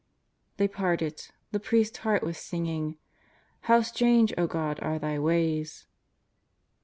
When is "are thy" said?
4.81-5.19